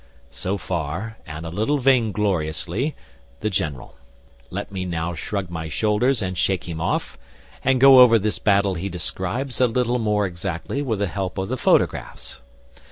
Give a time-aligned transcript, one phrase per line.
[0.31, 2.95] So far, and a little vaingloriously,
[3.41, 3.97] the general.
[4.49, 7.19] Let me now shrug my shoulders and shake him off,
[7.63, 11.49] and go over this battle he describes a little more exactly with the help of
[11.49, 12.41] the photographs.